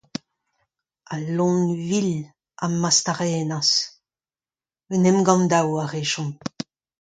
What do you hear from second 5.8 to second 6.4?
a rejomp!